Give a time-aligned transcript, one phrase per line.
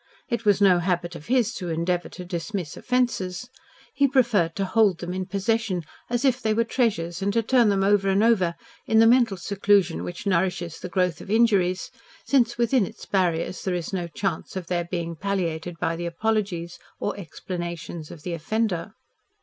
[0.29, 3.47] It was no habit of his to endeavour to dismiss offences.
[3.93, 7.69] He preferred to hold them in possession as if they were treasures and to turn
[7.69, 8.55] them over and over,
[8.87, 11.91] in the mental seclusion which nourishes the growth of injuries,
[12.25, 16.79] since within its barriers there is no chance of their being palliated by the apologies
[16.99, 18.93] or explanations of the offender.